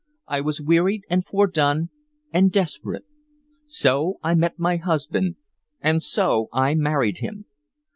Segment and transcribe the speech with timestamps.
[0.27, 1.89] I was wearied and fordone
[2.33, 3.05] and desperate....
[3.67, 5.35] So I met my husband,
[5.79, 7.45] and so I married him.